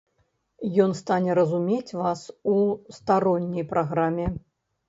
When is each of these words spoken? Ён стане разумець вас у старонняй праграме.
Ён 0.85 0.95
стане 0.99 1.35
разумець 1.41 1.95
вас 2.01 2.21
у 2.55 2.57
старонняй 2.99 3.71
праграме. 3.75 4.27